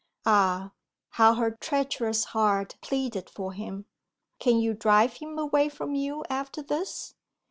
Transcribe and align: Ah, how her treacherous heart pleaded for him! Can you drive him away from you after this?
Ah, 0.25 0.71
how 1.09 1.35
her 1.35 1.51
treacherous 1.51 2.23
heart 2.33 2.75
pleaded 2.81 3.29
for 3.29 3.53
him! 3.53 3.85
Can 4.39 4.57
you 4.57 4.73
drive 4.73 5.17
him 5.17 5.37
away 5.37 5.69
from 5.69 5.93
you 5.93 6.23
after 6.27 6.63
this? 6.63 7.13